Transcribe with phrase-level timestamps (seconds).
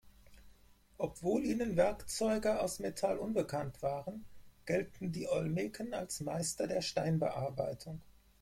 [0.97, 4.25] Obwohl ihnen Werkzeuge aus Metall unbekannt waren,
[4.65, 8.01] gelten die Olmeken als Meister der Steinbearbeitung.